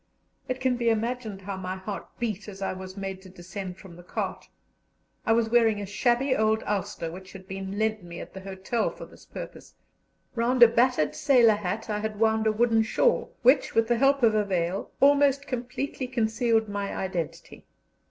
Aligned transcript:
It 0.47 0.59
can 0.59 0.77
be 0.77 0.89
imagined 0.89 1.43
how 1.43 1.57
my 1.57 1.75
heart 1.75 2.07
beat 2.17 2.47
as 2.49 2.59
I 2.59 2.73
was 2.73 2.97
made 2.97 3.21
to 3.21 3.29
descend 3.29 3.77
from 3.77 3.95
the 3.95 4.01
cart. 4.03 4.49
I 5.27 5.33
was 5.33 5.51
wearing 5.51 5.79
a 5.79 5.85
shabby 5.85 6.35
old 6.35 6.63
ulster 6.65 7.11
which 7.11 7.33
had 7.33 7.47
been 7.47 7.77
lent 7.77 8.01
me 8.03 8.19
at 8.19 8.33
the 8.33 8.41
hotel 8.41 8.89
for 8.89 9.05
this 9.05 9.25
purpose; 9.27 9.75
round 10.33 10.63
a 10.63 10.67
battered 10.67 11.13
sailor 11.13 11.53
hat 11.53 11.87
I 11.87 11.99
had 11.99 12.19
wound 12.19 12.47
a 12.47 12.51
woollen 12.51 12.81
shawl, 12.81 13.29
which 13.43 13.75
with 13.75 13.87
the 13.89 13.97
help 13.99 14.23
of 14.23 14.33
a 14.33 14.43
veil 14.43 14.89
almost 14.99 15.45
completely 15.45 16.07
concealed 16.07 16.67
my 16.67 16.95
identity. 16.95 17.67